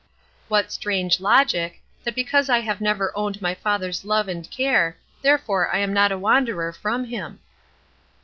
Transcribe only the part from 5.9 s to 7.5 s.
not a wanderer from him!